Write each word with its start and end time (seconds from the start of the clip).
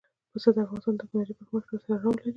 پسه 0.31 0.49
د 0.55 0.57
افغانستان 0.63 0.93
د 0.95 0.99
تکنالوژۍ 1.01 1.33
پرمختګ 1.39 1.77
سره 1.83 1.87
تړاو 2.01 2.17
لري. 2.17 2.29